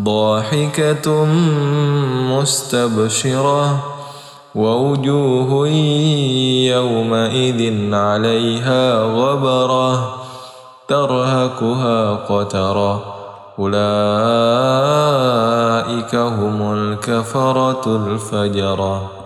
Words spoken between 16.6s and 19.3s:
الكفرة الفجرة